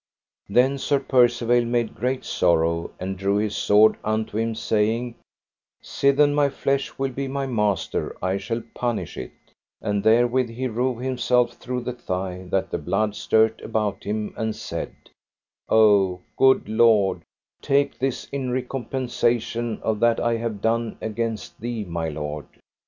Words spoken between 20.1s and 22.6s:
I have done against thee, my Lord.